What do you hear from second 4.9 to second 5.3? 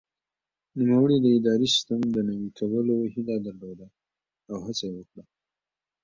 یې وکړه.